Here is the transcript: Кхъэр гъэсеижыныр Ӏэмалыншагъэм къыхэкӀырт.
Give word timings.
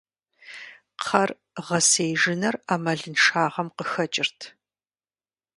Кхъэр 0.99 1.29
гъэсеижыныр 1.67 2.55
Ӏэмалыншагъэм 2.65 3.67
къыхэкӀырт. 3.75 4.39